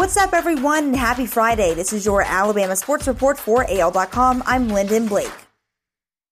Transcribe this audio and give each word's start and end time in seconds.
What's 0.00 0.16
up, 0.16 0.32
everyone, 0.32 0.84
and 0.84 0.96
happy 0.96 1.26
Friday. 1.26 1.74
This 1.74 1.92
is 1.92 2.06
your 2.06 2.22
Alabama 2.22 2.74
Sports 2.74 3.06
Report 3.06 3.38
for 3.38 3.66
AL.com. 3.68 4.42
I'm 4.46 4.70
Lyndon 4.70 5.06
Blake. 5.06 5.30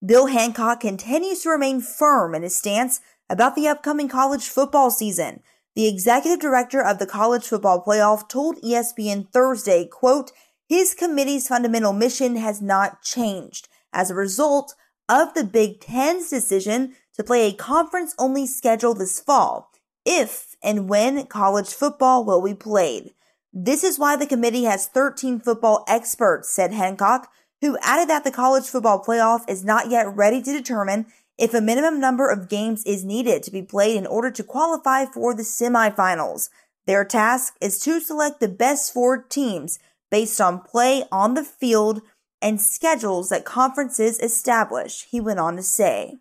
Bill 0.05 0.25
Hancock 0.25 0.81
continues 0.81 1.43
to 1.43 1.51
remain 1.51 1.83
firm 1.83 2.35
in 2.35 2.45
his 2.45 2.57
stance 2.57 3.03
about 3.29 3.55
the 3.55 3.69
upcoming 3.69 4.09
college 4.09 4.49
football 4.49 4.91
season. 4.91 5.43
The 5.77 5.87
executive 5.87 6.41
director 6.41 6.83
of 6.83 6.99
the 6.99 7.05
college 7.07 7.47
football 7.47 7.85
playoff 7.85 8.27
told 8.27 8.57
ESPN 8.63 9.31
Thursday, 9.31 9.85
quote, 9.85 10.33
his 10.67 10.95
committee's 10.95 11.49
fundamental 11.49 11.93
mission 11.93 12.37
has 12.37 12.63
not 12.63 13.03
changed 13.03 13.69
as 13.93 14.11
a 14.11 14.15
result 14.15 14.75
of 15.11 15.35
the 15.35 15.45
Big 15.45 15.79
Ten's 15.81 16.31
decision 16.31 16.95
to 17.17 17.23
play 17.23 17.47
a 17.47 17.53
conference 17.53 18.15
only 18.19 18.47
schedule 18.47 18.95
this 18.95 19.21
fall, 19.21 19.71
if 20.07 20.57
and 20.63 20.89
when 20.89 21.27
college 21.27 21.69
football 21.69 22.25
will 22.25 22.43
be 22.43 22.55
played. 22.55 23.13
This 23.61 23.83
is 23.83 23.99
why 23.99 24.15
the 24.15 24.25
committee 24.25 24.65
has 24.65 24.87
13 24.87 25.41
football 25.41 25.85
experts, 25.89 26.49
said 26.49 26.73
Hancock, 26.73 27.29
who 27.61 27.77
added 27.83 28.09
that 28.09 28.23
the 28.23 28.31
college 28.31 28.67
football 28.67 29.03
playoff 29.03 29.41
is 29.51 29.65
not 29.65 29.91
yet 29.91 30.15
ready 30.15 30.41
to 30.41 30.53
determine 30.53 31.07
if 31.37 31.53
a 31.53 31.61
minimum 31.61 31.99
number 31.99 32.31
of 32.31 32.49
games 32.49 32.85
is 32.87 33.05
needed 33.05 33.43
to 33.43 33.51
be 33.51 33.63
played 33.63 33.97
in 33.97 34.07
order 34.07 34.31
to 34.31 34.45
qualify 34.45 35.07
for 35.07 35.35
the 35.35 35.43
semifinals. 35.43 36.51
Their 36.87 37.05
task 37.05 37.57
is 37.61 37.81
to 37.81 37.99
select 37.99 38.39
the 38.39 38.47
best 38.47 38.95
four 38.95 39.25
teams 39.25 39.81
based 40.09 40.41
on 40.41 40.61
play 40.61 41.03
on 41.11 41.35
the 41.35 41.43
field 41.43 42.03
and 42.41 42.61
schedules 42.61 43.29
that 43.31 43.45
conferences 43.45 44.21
establish, 44.21 45.05
he 45.11 45.21
went 45.21 45.41
on 45.41 45.57
to 45.57 45.65
say. 45.65 46.19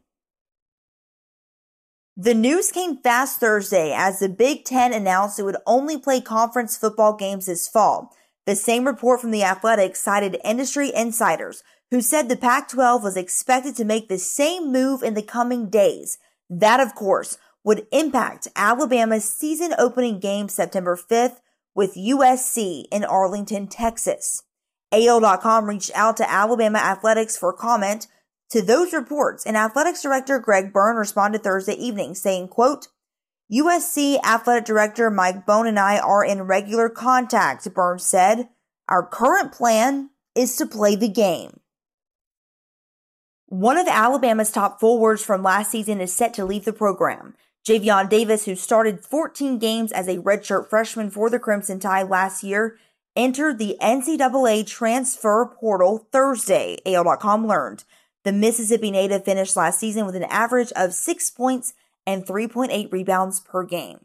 The 2.20 2.34
news 2.34 2.72
came 2.72 2.98
fast 2.98 3.40
Thursday 3.40 3.94
as 3.96 4.18
the 4.18 4.28
Big 4.28 4.66
Ten 4.66 4.92
announced 4.92 5.38
it 5.38 5.44
would 5.44 5.58
only 5.68 6.00
play 6.00 6.20
conference 6.20 6.76
football 6.76 7.16
games 7.16 7.46
this 7.46 7.68
fall. 7.68 8.12
The 8.48 8.56
same 8.56 8.88
report 8.88 9.22
from 9.22 9.30
the 9.30 9.44
Athletics 9.44 10.02
cited 10.02 10.40
industry 10.44 10.92
insiders 10.96 11.62
who 11.92 12.02
said 12.02 12.28
the 12.28 12.36
Pac 12.36 12.70
12 12.70 13.04
was 13.04 13.18
expected 13.18 13.76
to 13.76 13.86
make 13.86 14.10
the 14.10 14.18
same 14.18 14.72
move 14.72 15.04
in 15.04 15.14
the 15.14 15.22
coming 15.22 15.70
days. 15.70 16.18
That, 16.50 16.80
of 16.80 16.96
course, 16.96 17.38
would 17.64 17.86
impact 17.92 18.48
Alabama's 18.56 19.32
season 19.32 19.76
opening 19.78 20.20
game 20.20 20.50
September 20.50 20.98
5th 20.98 21.38
with 21.76 21.94
USC 21.94 22.86
in 22.92 23.06
Arlington, 23.06 23.68
Texas. 23.68 24.42
AL.com 24.92 25.66
reached 25.66 25.92
out 25.94 26.18
to 26.18 26.28
Alabama 26.28 26.80
Athletics 26.80 27.38
for 27.38 27.54
comment 27.54 28.08
to 28.50 28.62
those 28.62 28.94
reports, 28.94 29.46
and 29.46 29.58
Athletics 29.58 30.02
Director 30.02 30.40
Greg 30.40 30.72
Byrne 30.72 30.96
responded 30.96 31.44
Thursday 31.44 31.74
evening 31.74 32.16
saying, 32.16 32.48
quote, 32.48 32.88
USC 33.52 34.22
Athletic 34.24 34.66
Director 34.66 35.10
Mike 35.10 35.46
Bohn 35.46 35.68
and 35.68 35.80
I 35.80 36.00
are 36.00 36.24
in 36.24 36.44
regular 36.44 36.90
contact, 36.90 37.72
Byrne 37.74 38.00
said. 38.00 38.50
Our 38.90 39.06
current 39.06 39.54
plan 39.54 40.10
is 40.36 40.56
to 40.58 40.66
play 40.66 40.96
the 40.96 41.08
game. 41.08 41.60
One 43.48 43.78
of 43.78 43.88
Alabama's 43.88 44.52
top 44.52 44.80
forwards 44.82 45.24
from 45.24 45.44
last 45.44 45.72
season 45.72 46.02
is 46.02 46.14
set 46.14 46.34
to 46.34 46.46
leave 46.46 46.66
the 46.66 46.74
program. 46.74 47.36
Javian 47.66 48.10
Davis, 48.10 48.46
who 48.46 48.56
started 48.56 49.04
14 49.04 49.58
games 49.58 49.92
as 49.92 50.08
a 50.08 50.18
redshirt 50.18 50.70
freshman 50.70 51.10
for 51.10 51.30
the 51.30 51.40
Crimson 51.40 51.80
Tide 51.80 52.10
last 52.10 52.44
year, 52.44 52.78
entered 53.16 53.58
the 53.58 53.78
NCAA 53.82 54.68
transfer 54.68 55.46
portal 55.60 56.08
Thursday, 56.12 56.78
AL.com 56.86 57.48
learned. 57.48 57.86
The 58.24 58.32
Mississippi 58.34 58.92
native 58.92 59.24
finished 59.24 59.56
last 59.56 59.80
season 59.80 60.06
with 60.06 60.16
an 60.16 60.24
average 60.24 60.72
of 60.74 60.94
six 60.94 61.30
points 61.30 61.74
and 62.06 62.26
3.8 62.26 62.92
rebounds 62.92 63.40
per 63.40 63.64
game. 63.64 64.00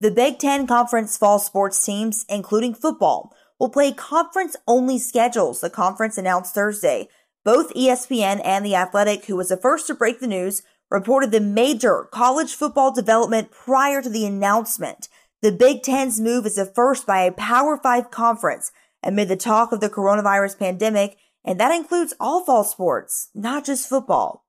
The 0.00 0.10
Big 0.10 0.38
Ten 0.38 0.66
Conference 0.66 1.16
fall 1.16 1.38
sports 1.38 1.82
teams, 1.84 2.26
including 2.28 2.74
football, 2.74 3.34
will 3.58 3.70
play 3.70 3.92
conference 3.92 4.56
only 4.66 4.98
schedules, 4.98 5.60
the 5.60 5.70
conference 5.70 6.18
announced 6.18 6.54
Thursday. 6.54 7.08
Both 7.44 7.74
ESPN 7.74 8.40
and 8.44 8.64
The 8.64 8.74
Athletic, 8.74 9.26
who 9.26 9.36
was 9.36 9.48
the 9.48 9.56
first 9.56 9.86
to 9.86 9.94
break 9.94 10.20
the 10.20 10.26
news, 10.26 10.62
reported 10.90 11.30
the 11.30 11.40
major 11.40 12.08
college 12.12 12.54
football 12.54 12.92
development 12.92 13.50
prior 13.50 14.02
to 14.02 14.10
the 14.10 14.26
announcement. 14.26 15.08
The 15.42 15.52
Big 15.52 15.82
Ten's 15.82 16.20
move 16.20 16.46
is 16.46 16.56
the 16.56 16.66
first 16.66 17.06
by 17.06 17.22
a 17.22 17.32
Power 17.32 17.76
5 17.76 18.10
conference 18.10 18.72
amid 19.02 19.28
the 19.28 19.36
talk 19.36 19.72
of 19.72 19.80
the 19.80 19.90
coronavirus 19.90 20.58
pandemic 20.58 21.16
and 21.44 21.60
that 21.60 21.72
includes 21.72 22.14
all 22.18 22.44
fall 22.44 22.64
sports, 22.64 23.28
not 23.34 23.64
just 23.64 23.88
football. 23.88 24.44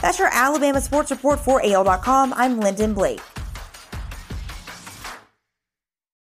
That's 0.00 0.18
your 0.18 0.28
Alabama 0.32 0.80
Sports 0.80 1.10
Report 1.10 1.40
for 1.40 1.64
AL.com. 1.64 2.34
I'm 2.36 2.60
Lyndon 2.60 2.94
Blake. 2.94 3.20